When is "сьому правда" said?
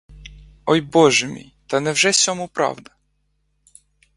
2.13-2.91